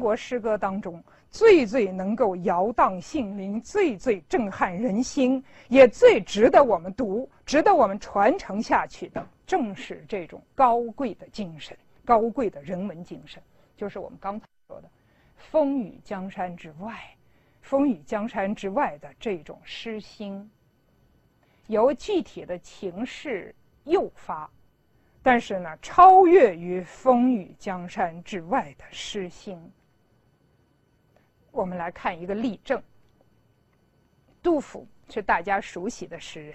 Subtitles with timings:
[0.00, 1.00] 国诗歌当中
[1.30, 13.40] 最最能够摇荡性灵、最最震撼人心，也最值得我们读、值得我们传承下去的，正是这种高贵的精神、高贵的人文精神，
[13.76, 14.88] 就是我们刚才说的
[15.36, 16.98] “风雨江山之外
[17.62, 20.50] ”，“风雨江山之外”的这种诗心，
[21.68, 23.54] 由具体的情势
[23.84, 24.50] 诱发。
[25.22, 29.70] 但是呢，超越于风雨江山之外的诗心。
[31.50, 32.82] 我们来看一个例证。
[34.42, 36.54] 杜甫是大家熟悉的诗人，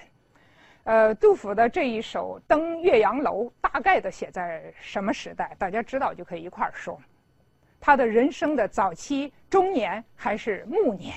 [0.86, 5.56] 呃，杜甫的这一首《登岳阳楼》大概的写在什么时代？
[5.60, 7.00] 大家知道就可以一块儿说。
[7.80, 11.14] 他的人生的早期、中年还是暮年？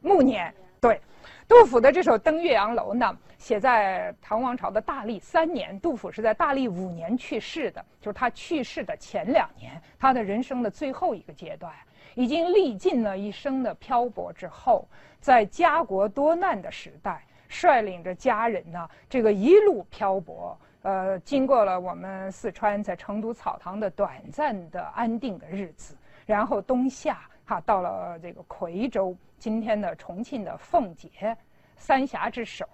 [0.00, 1.00] 暮年，对。
[1.46, 5.78] 杜甫的这首《登岳阳楼》呢，写在唐王朝的大历三年。
[5.80, 11.72] 杜甫是在大历五年去世的，就是他去世的前两年，他的人生的最后一个阶段，
[12.20, 14.86] 已经历尽了一生的漂泊之后，
[15.20, 27.20] 在家国多难的时代，率领着家人呢，这个一路漂泊，呃，经过了我们四川在成都草堂的短暂的安定的日子，然后东下。
[27.46, 31.34] 哈，到了这个夔州，今天的重庆的奉节，
[31.78, 32.66] 三峡之首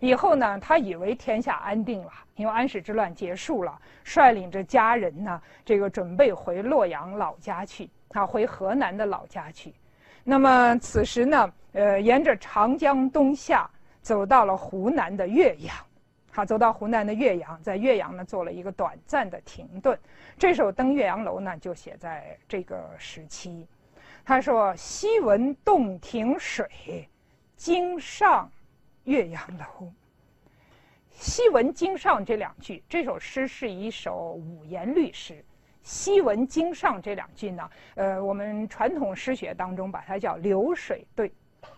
[0.00, 9.72] 以后呢，他以为天下安定了，因为安史之乱结束了，率领着家人呢，这个准备回洛阳老家去，他，回河南的老家去。
[10.24, 13.70] 那么此时呢，呃，沿着长江东下，
[14.02, 15.74] 走到了湖南的岳阳，
[16.32, 19.98] 好，走到湖南的岳阳，在岳阳呢做了一个短暂的停顿。
[20.36, 23.66] 这首《登岳阳楼》呢，就写在这个时期。
[24.24, 27.08] 他说：“昔闻洞庭水，
[27.56, 28.50] 今上
[29.04, 29.90] 岳阳楼。”
[31.12, 35.44] 昔闻今上这两句，这首诗是一首五言律诗。
[35.82, 41.32] 昔闻今上这两句呢，呃，我们传统诗学当中把它叫流水对，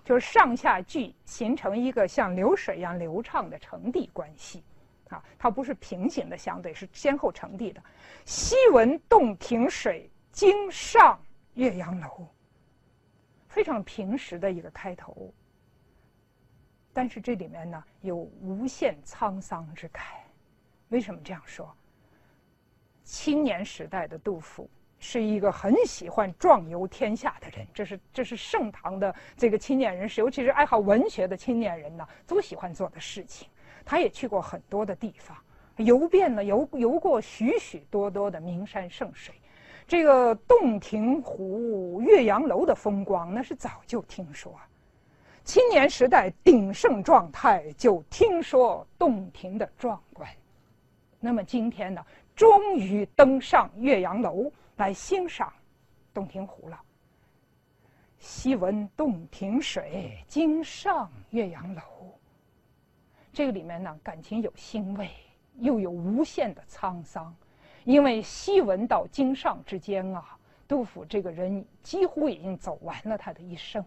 [0.04, 4.62] 就是上下句形成一个像流水一样流畅的承递关系。
[5.08, 7.82] 啊，它不是平行的相对，是先后承递的。
[8.24, 11.18] 昔闻洞庭水，经上。
[11.54, 12.26] 岳阳楼，
[13.46, 15.30] 非常平实的一个开头，
[16.94, 20.02] 但是这里面呢有无限沧桑之感。
[20.88, 21.70] 为什么这样说？
[23.04, 24.68] 青年时代的杜甫
[24.98, 33.48] 是一个很喜欢壮游天下的人，这是这是盛唐的这个青年人士，尤其是爱好文学的青年人呢，都喜欢做的事情。
[33.84, 35.36] 他也去过很多的地方，
[35.76, 39.34] 游遍了游游过许许多多的名山胜水。
[39.88, 44.54] 这个洞庭湖、岳阳楼的风光，那是早就听说。
[45.44, 50.30] 青年时代鼎盛状态，就听说洞庭的壮观。
[51.18, 52.04] 那么今天呢，
[52.42, 55.52] 终于登上岳阳楼来欣赏
[56.12, 56.80] 洞庭湖了。
[58.18, 61.80] 昔闻洞庭水，今上岳阳楼。
[63.32, 65.08] 这个里面呢，感情有欣慰，
[65.60, 67.32] 又有无限的沧桑。
[67.84, 70.36] 因为昔闻到经上之间啊，
[70.66, 73.84] 杜甫这个人几乎已经走完了他的一生，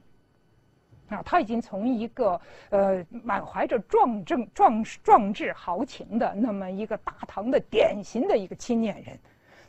[1.09, 2.39] 啊，他已经从一个
[2.69, 9.17] 呃满怀着壮正壮壮志豪情的那么一个大唐的典型的一个青年人，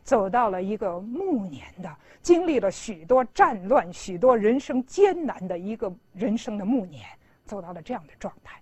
[0.02, 7.04] 走到了一个暮年的，经历了许多战乱、许多人生艰难的一个人生的暮年，
[7.44, 8.58] 走到了这样的状态。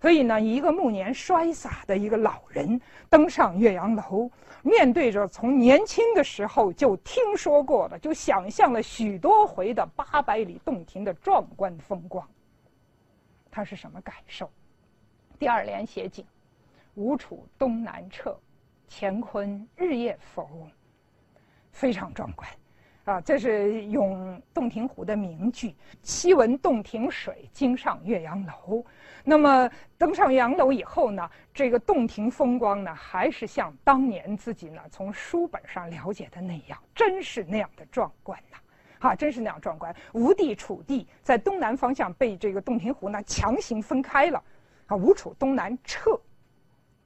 [0.00, 4.30] 所以呢，一个暮年衰洒的一个老人登上岳阳楼，
[4.62, 12.26] 面对着从年轻的时候就听说过的、就想象了许多回的八百里洞庭的壮观风光，
[13.50, 14.48] 他是什么感受？
[15.38, 16.24] 第二联写景：
[16.94, 18.36] 吴楚东南坼，
[18.88, 20.46] 乾坤日夜浮，
[21.72, 22.48] 非常壮观。
[23.08, 25.74] 啊，这是咏洞庭湖的名句。
[26.02, 28.84] 昔闻洞庭水，今上岳阳楼。
[29.24, 38.58] 那么登上岳阳楼以后呢，这个洞庭风光呢，还是像当年自己呢从书本上了解的那样，真是那样的壮观呐！
[38.98, 39.94] 啊，真是那样壮观。
[40.12, 44.44] 吴地、楚地在东南方向被这个洞庭湖呢强行分开了。
[44.84, 46.20] 啊，吴楚东南坼，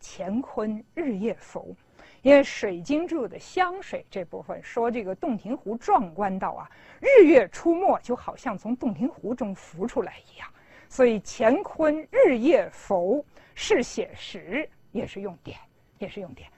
[0.00, 1.76] 乾坤日夜浮。
[2.22, 6.70] 因为《水经注》的湘水这部分说，这个洞庭湖壮观到啊，
[7.00, 10.48] 日月出没就好像从洞庭湖中浮出来一样，
[10.88, 15.58] 所以乾坤日夜浮是写实，也是用典，
[15.98, 16.48] 也是用典。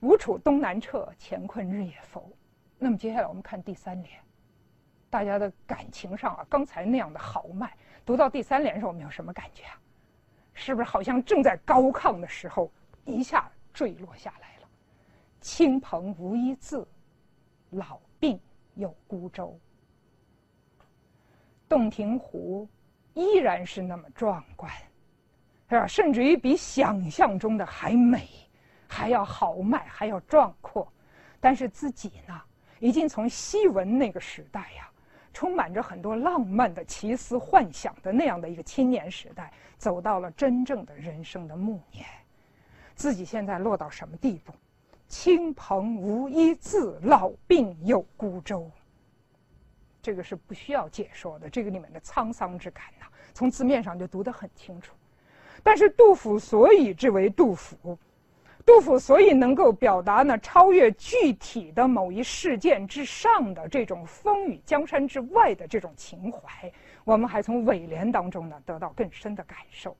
[0.00, 2.30] 吴楚东南坼，乾坤日夜浮。
[2.78, 4.18] 那么接下来我们看第三联，
[5.08, 7.72] 大家的感情上啊，刚才那样的豪迈，
[8.04, 9.80] 读到第三联时候，我们有什么感觉啊？
[10.52, 12.70] 是不是好像正在高亢的时候，
[13.04, 14.53] 一下坠落下来？
[15.44, 16.88] 亲朋无一字，
[17.68, 18.40] 老病
[18.76, 19.54] 有孤舟。
[21.68, 22.66] 洞庭湖
[23.12, 24.72] 依然是那么壮观，
[25.68, 25.86] 是吧？
[25.86, 28.26] 甚至于比想象中的还美，
[28.88, 30.90] 还要豪迈，还要壮阔。
[31.40, 32.40] 但是自己呢，
[32.80, 34.90] 已经从西文那个时代呀，
[35.34, 42.06] 充满着很多浪漫的奇思幻想的那样的一个青年时代，走到了真正的人生的暮年。
[42.94, 44.54] 自己现在落到什么地步？
[45.16, 48.68] 亲朋无一字，老病有孤舟。
[50.02, 54.92] 这个是不需要解说的，这个里面的沧桑之感呐，从字面上就读得很清楚。
[55.62, 57.96] 但是杜甫所以之为杜甫，
[58.66, 66.70] 杜甫所以能够表达呢超越具体的某一事件之上的这种风雨江山之外的这种情怀，
[67.04, 69.96] 我们还从尾联当中呢得到更深的感受。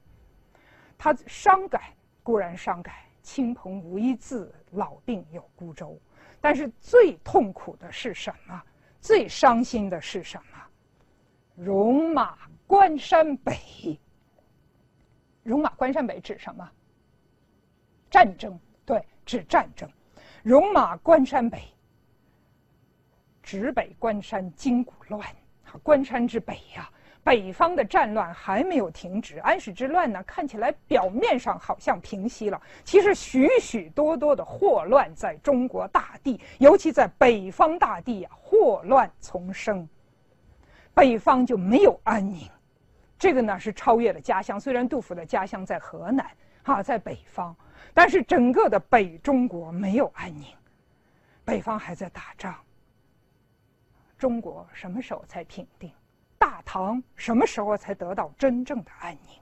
[0.99, 1.81] 他伤感
[2.25, 2.93] 固然伤感，
[3.25, 5.99] 亲朋无一字，老病有孤舟，
[6.43, 8.63] 但是最痛苦的是什么？
[9.01, 10.63] 最伤心的是什么？
[11.57, 13.99] 戎马关山北。
[15.43, 16.71] 戎马关山北指什么？
[18.11, 19.91] 战争，对，指战争。
[20.43, 21.63] 戎马关山北，
[23.43, 25.27] 指北关山筋骨乱。
[25.83, 26.91] 关山之北呀。
[27.25, 39.89] 北方的战乱还没有停止，安史之乱呢，看起来表面上好像平息了，其实许许多多的祸乱在中国大地，尤其在北方大地啊，祸乱丛生，
[40.93, 42.47] 北方就没有安宁。
[43.19, 46.31] 这个呢是超越了家乡，虽然杜甫的家乡在河南，
[46.63, 47.57] 哈，在北方，
[47.95, 50.45] 但是整个的北中国没有安宁，
[51.43, 52.55] 北方还在打仗。
[54.19, 55.91] 中国什么时候才平定？
[56.75, 59.41] 唐什么时候才得到真正的安宁？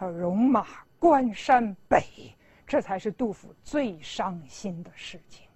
[0.00, 0.66] 要戎马
[0.98, 2.02] 关山北，
[2.66, 5.46] 这才是杜甫最伤心的事情。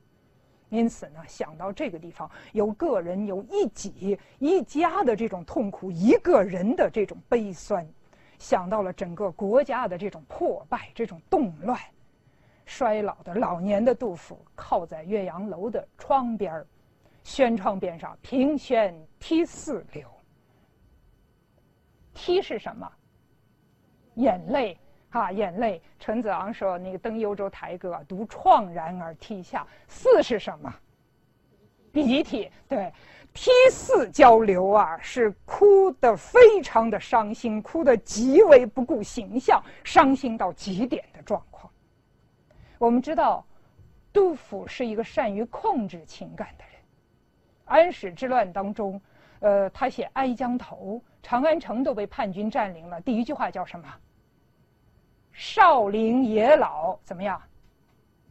[0.69, 7.89] 因此呢，想到这个地方，有个人有一己一家的这种痛苦，一个人的这种悲酸，
[8.39, 11.81] 想到了整个国家的这种破败、这种动乱，
[12.67, 16.67] 衰老的老年的杜甫靠在岳阳楼的窗边儿，
[17.25, 20.07] 轩窗边上，凭轩涕泗流。
[22.17, 22.91] 涕是什么？
[24.15, 24.77] 眼泪
[25.11, 25.81] 啊，眼泪。
[25.99, 30.75] 陈子昂说：“那个登幽州台歌，独怆然而涕下。”四是什么？
[31.93, 32.51] 鼻涕。
[32.67, 32.91] 对，
[33.35, 41.71] 涕泗交流啊，是哭得非常的伤心，哭得极为不顾形象，伤心到极点的状况。
[42.79, 43.45] 我们知道，
[44.15, 46.81] 杜甫是一个善于控制情感的人。
[47.67, 48.99] 安史之乱当中，
[49.41, 51.03] 呃，他写《哀江头》。
[51.27, 53.85] 长安城都被叛军占领了，第一句话叫什么？
[55.33, 57.43] 少陵野老怎么样？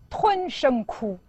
[0.10, 1.20] 吞声哭。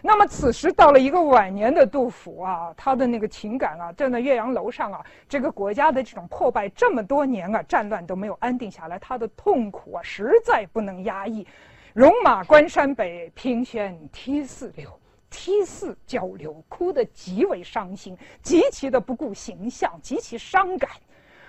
[0.00, 11.46] 那么此时到了一个晚年的杜甫啊，他的那个情感啊，站在岳阳楼上啊，这个国家的这种破败这么多年啊，战乱都没有安定下来，他的痛苦啊，实在不能压抑。
[11.92, 14.98] 戎马关山北，凭轩涕泗流。
[15.36, 20.88] 涕泗交流，哭得极为伤心，极其的不顾形象，极其伤感，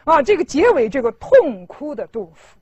[0.05, 2.57] 啊，这个结尾这个痛哭的杜甫，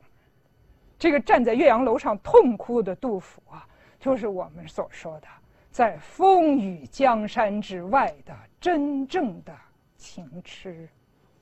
[1.00, 3.66] 这个站在岳阳楼上痛哭的杜甫啊，
[4.02, 5.28] 就是我们所说的
[5.72, 9.56] 在风雨江山之外的真正的
[9.96, 10.90] 情痴，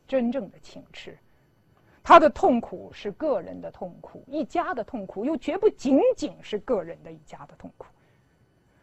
[0.08, 1.18] 真正的情痴，
[2.04, 7.88] 他的痛苦是个人的痛苦，一家的痛苦，又绝不仅仅是个人的一家的痛苦。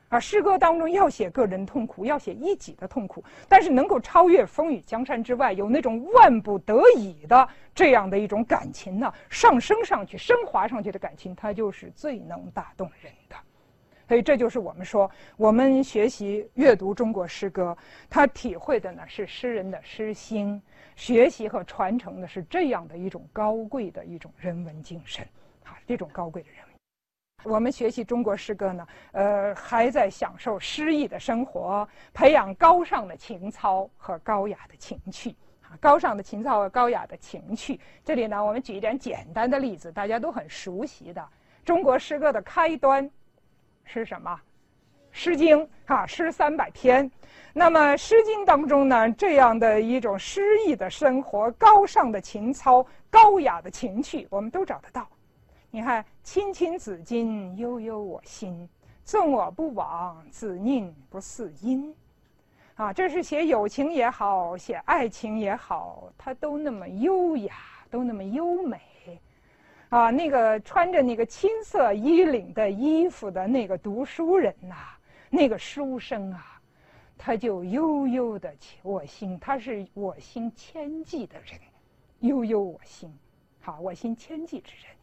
[0.09, 13.37] 而诗歌当中要写个人痛苦，要写一己的痛苦，但是能够超越风雨江山之外，有那种万不得已的这样的一种感情呢，上升上去、升华上去的感情，它就是最能打动人的。
[14.09, 17.77] 所以，这就是我们说，我们学习阅读中国诗歌，
[18.09, 20.63] 他体会的呢是诗人的诗心，
[20.97, 25.23] 学习和传承的是这样的一种高贵的一种人文精神，
[25.65, 26.58] 啊，这种高贵的人。
[27.45, 35.37] 我们学习中国诗歌呢，呃，还在享受诗意的生活，培养高尚的情操和高雅的情趣。
[35.63, 37.79] 啊，高尚的情操和高雅的情趣。
[38.05, 41.25] 这里呢，我们举一点简单的例子，大家都很熟悉的
[41.65, 43.09] 中国诗歌的开端
[43.85, 44.35] 是什么？
[45.13, 47.09] 《诗经》啊，诗三百篇。
[47.53, 55.09] 那么，《诗经》当中呢，这样的一种诗意的生活、高尚的情操、高雅的情趣，我们都找得到。
[55.71, 58.69] 你看，青青子衿，悠悠我心。
[59.05, 61.95] 纵我不往，子宁不嗣音？
[62.75, 67.55] 啊，这是写友情也好，写爱情也好，它都那么优雅，
[67.91, 68.81] 都那么优美。
[69.91, 74.75] 啊，那个穿着那个青色衣领的衣服的那个读书人呐，
[75.31, 76.61] 那个书生啊，
[77.17, 81.59] 他就悠悠的我心，他是我心千计的人，
[82.21, 83.11] 悠悠我心，
[83.61, 84.95] 好，我心千计之人，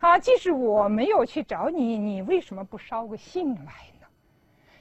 [0.00, 4.06] 啊，即使我没有去找你，你为什么不捎个信来呢？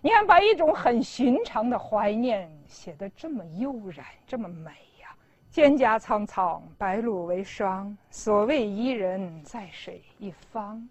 [0.02, 4.72] 你看，把一种很寻常的怀念写得这么悠然，这么美
[5.02, 5.14] 呀！
[5.54, 7.96] 蒹葭苍苍，白露为霜。
[8.10, 10.88] 所谓伊人，在水一方。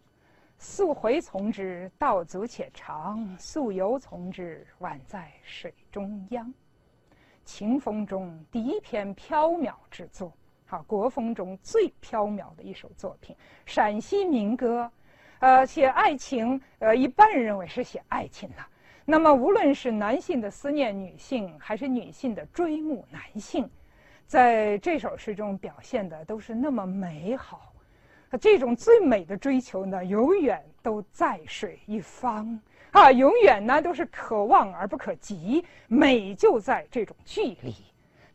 [0.59, 6.53] 溯洄从之，道阻且长；溯游从之，宛在水中央。
[7.47, 10.31] 秦风中第一篇缥缈之作，
[10.71, 13.35] 好，国风中最缥缈的一首作品，
[13.65, 14.91] 陕西民歌。
[15.39, 18.57] 呃，写爱情，呃，一般人认为是写爱情的。
[19.07, 23.67] 那么，无论是男性的思念女性，还是女性的追慕男性，
[24.27, 27.73] 在这首诗中表现的都是那么美好。
[28.39, 32.61] 这种最美的追求呢，永远都在水一方
[32.91, 35.65] 啊，永远呢都是可望而不可及。
[35.87, 37.75] 美就在这种距离。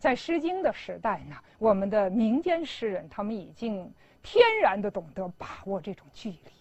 [0.04, 3.90] 在《诗经》的时代呢，我们的民间诗人他们已经
[4.22, 6.52] 天然的懂得把握这种距离。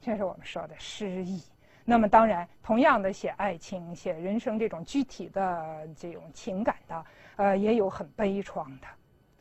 [0.00, 1.42] 这是我们说的诗意。
[1.84, 7.04] 那么，当然，同样的写爱情、写人生这种具体的这种情感的，
[7.36, 8.86] 呃，也有很悲怆的。《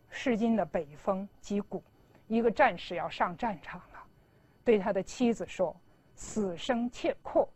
[0.10, 1.82] 诗经》的北风击鼓，
[2.28, 4.04] 一个战士要上战场了，
[4.66, 5.74] 对他的妻子说
[6.14, 7.48] ：“死生切阔，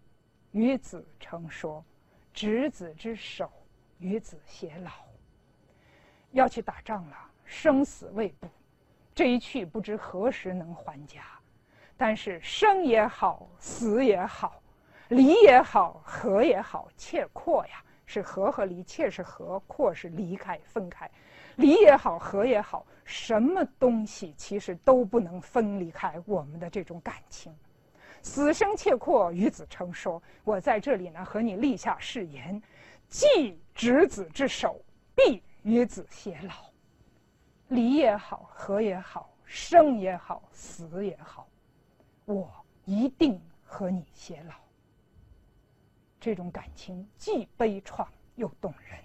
[0.54, 1.84] 与子成说，
[2.34, 3.52] 执子之手，
[4.00, 4.92] 与子偕老。”
[6.36, 7.16] 要去打仗了，
[7.46, 8.48] 生死未卜，
[9.14, 11.22] 这一去不知何时能还家。
[11.96, 14.62] 但是生也好，死也好。
[15.08, 21.10] 离也好，合也好，切阔呀，是合和离，切是合，阔是离开、分开。
[21.56, 27.56] 离也好，合也好，什么东西其实都不能分离开我们的这种感情。
[28.22, 32.62] 死生切阔，与子成说，我在这里呢，和你立下誓言，
[33.08, 34.84] 既执子之手，
[35.16, 36.54] 必与子偕老。
[37.70, 41.48] 离也好，合也好，生也好，死也好，
[42.26, 42.48] 我
[42.86, 44.54] 一定和你偕老。
[46.20, 48.06] 这种感情既悲怆
[48.36, 49.00] 又动人，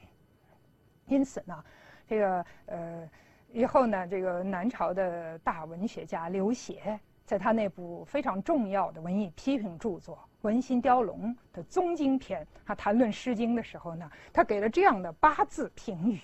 [1.06, 1.64] 因此呢，
[2.06, 3.10] 这个呃，
[3.50, 16.20] 以后呢，这个南朝的大文学家刘勰，在他那部非常重要的文艺批评著作《文心雕龙》的宗经篇，他谈论《诗经》的时候呢，他给了这样的八字评语，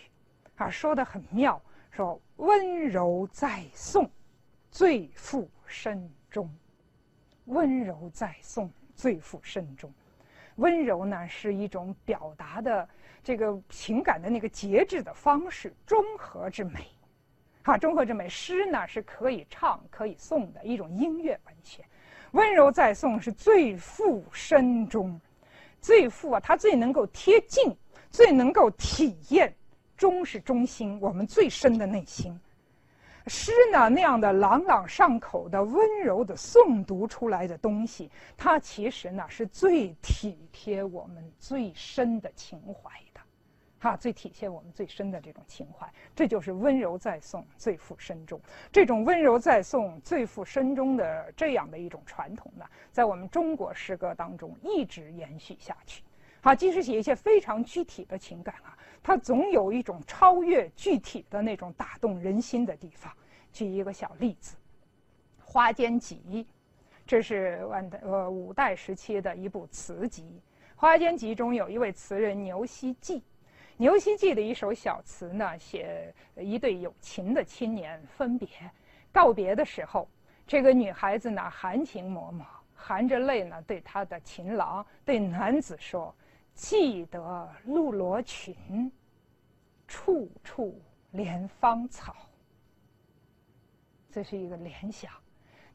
[0.57, 1.61] 啊，说的很妙，
[1.91, 4.11] 说温柔在宋，
[4.71, 6.51] 最富深中。
[7.45, 9.93] 温柔在宋，最富深中。
[10.57, 12.89] 温柔呢，是一种表达的
[13.23, 16.87] 这个情感的那个节制的方式，中和之美，
[17.63, 18.27] 啊，中和之美。
[18.27, 21.85] 诗呢是可以唱可以诵的一种音乐文学，
[22.31, 25.21] 温柔在宋是最富深中，
[25.83, 27.77] 最富啊，它最能够贴近，
[28.11, 29.55] 最能够体验，
[29.97, 32.38] 中是中心，我们最深的内心。
[33.29, 43.21] 诗呢，那样的朗朗上口的、温柔的诵读出来的东西，它其实呢是最体贴我们最深的情怀的，
[43.81, 45.93] 哈，最体现我们最深的这种情怀。
[46.15, 48.41] 这就是温柔在诵，最富深中。
[48.71, 56.05] 这种温柔在诵，最富深中的这样的一种传统呢，在我们中国诗歌当中一直延续下去。
[56.41, 58.79] 好，即使写一些非常具体的情感啊。
[59.07, 63.13] 它总有一种超越具体的那种打动人心的地方。
[63.53, 64.57] 举一个小例子，
[65.49, 66.21] 《花间集》，
[67.07, 70.25] 这是晚代呃五代时期的一部词集。
[70.75, 73.23] 《花间集》中有一位词人牛希济，
[73.77, 78.49] 牛希济的一首小词呢，写一对有情的青年分别
[79.13, 80.09] 告别的时候，
[80.49, 82.45] 这个女孩子呢含情脉脉，
[82.75, 86.13] 含着泪呢对她的情郎对男子说。
[86.57, 88.91] 记得露罗裙，
[89.87, 90.81] 处处
[91.13, 92.17] 怜芳草。
[94.11, 95.13] 这是一个联想。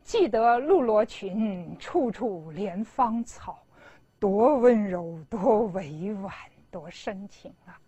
[0.04, 3.60] 记得露罗裙，处处怜芳草，
[4.20, 6.34] 多温柔，多委婉，
[6.72, 7.80] 多深情啊！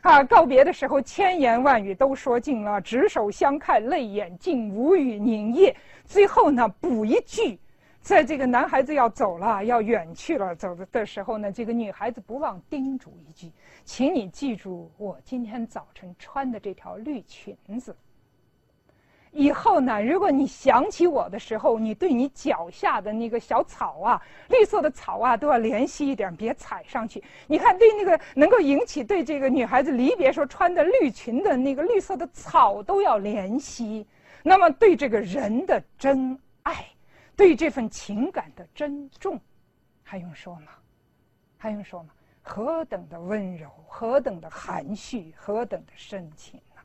[0.00, 5.76] 啊，告别的时候千言万语都说尽了，执手相看泪眼竟无语凝噎。
[6.06, 7.60] 最后呢，补一句。
[8.06, 13.50] 在这个男孩子要走了、要远去了走的的时候呢，这个女孩子不忘叮嘱一句
[13.84, 17.96] ：“请你记住我今天早晨穿的这条绿裙子。
[19.32, 27.20] 以后呢，如果你想起我的时候，你对你脚下的那个小草啊，绿色的草啊，都要怜惜一点，别踩上去。
[27.48, 34.06] 你看，对那个能够引起对这个女孩子离别时候穿的绿裙的那个绿色的草都要怜惜。
[34.44, 36.86] 那么，对这个人的真爱。”
[37.36, 39.38] 对这份情感的珍重，
[40.02, 40.72] 还用说吗？
[41.58, 42.14] 还用说吗？
[42.42, 46.80] 何等的温柔，何等的含蓄，何等的深情啊！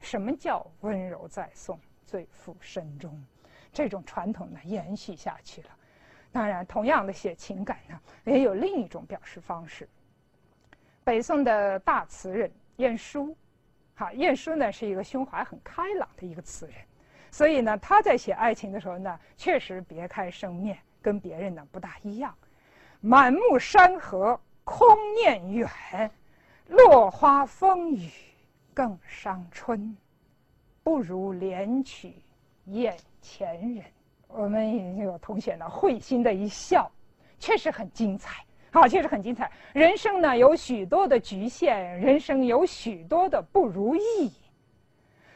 [0.00, 3.22] 什么叫温柔在宋，最负深中？
[3.72, 5.68] 这种传统呢，延续下去了。
[6.32, 9.88] 当然，同样的写情感呢，也有另一种表示方式。
[11.04, 13.36] 北宋的大词人晏殊，
[13.94, 16.74] 好，晏殊呢是一个胸怀很开朗的一个词人，
[17.30, 22.34] 所以呢，他在写爱情的时候呢，确实别开生面，跟别人呢不大一样。
[23.00, 26.10] 满目山河空念远，
[26.68, 28.10] 落花风雨
[28.74, 29.96] 更伤春，
[30.82, 32.14] 不如怜取
[32.66, 33.84] 眼前人。
[34.28, 36.90] 我们有同学呢会心的一笑，
[37.38, 38.44] 确实很精彩。
[38.72, 39.50] 好，确实很精彩。
[39.72, 44.30] 人生呢有许多的局限，人生有许多的不如意。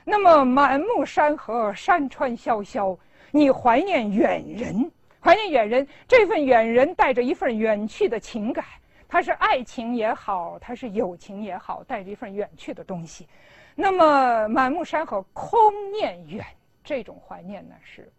[0.04, 2.96] 那么满目山河，山川萧萧，
[3.30, 8.64] 你怀念远人，怀念远人，这份远人带着一份远去的情感，
[9.08, 13.26] 它是爱情也好，它是友情也好，带着一份远去的东西。
[13.74, 15.58] 那么满目山河，空
[15.90, 16.44] 念远，
[16.84, 18.12] 这种怀念呢是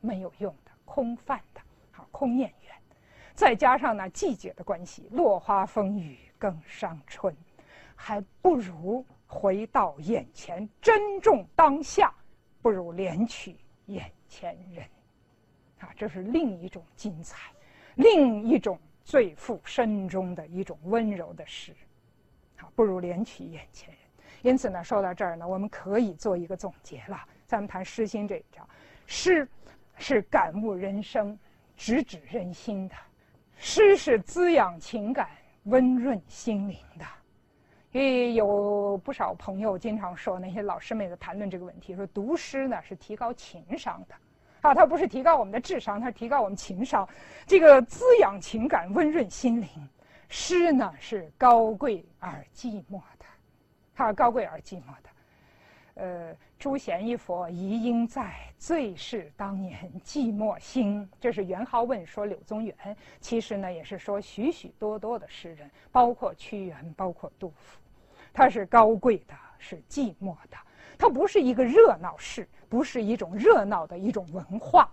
[0.00, 1.60] 没有用的，空泛的。
[1.90, 2.72] 好，空念远。
[3.34, 7.34] 再加上呢季节的关系，落花风雨更伤春，
[7.96, 12.12] 还不如回到眼前，珍重当下，
[12.60, 14.84] 不如怜取眼前人，
[15.78, 17.50] 啊，这是另一种精彩，
[17.94, 21.74] 另一种最富深中的一种温柔的诗，
[22.58, 23.98] 啊，不如怜取眼前人。
[24.42, 27.18] 因此呢，说到这儿呢，我们可以做一个总结了。
[27.46, 28.68] 咱们谈诗心这一章，
[29.06, 29.48] 诗
[29.96, 31.38] 是感悟人生、
[31.74, 32.94] 直指人心的。
[33.56, 35.30] 诗是滋养情感、
[35.64, 37.06] 温润心灵的，
[37.92, 44.14] 因为有不少朋友经常说，那些老师们在谈论这个问题，说读诗呢是提高情商的，
[44.62, 47.06] 啊，它不是提高我们的智商，它是提高我们情商，
[47.46, 49.68] 这个滋养情感、温润心灵。
[50.34, 53.26] 诗呢是高贵而寂寞的，
[53.94, 55.10] 它高贵而寂寞的。
[55.94, 61.06] 呃，朱弦一佛遗音在，最是当年寂寞心。
[61.20, 62.74] 这是元好问说柳宗元，
[63.20, 67.78] 其实呢也是说许许多多的诗人，包括屈原，包括杜甫。
[68.32, 70.56] 它是高贵的，是寂寞的。
[70.98, 74.88] 它不是一个热闹市，不是一种热闹的一种文化。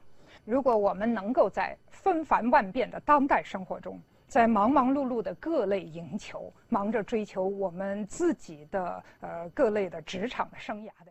[0.45, 11.07] 如果我们能够在纷繁万变的当代生活中，在忙忙碌碌的各类营求，忙着追求我们自己的呃各类的职场的生涯的。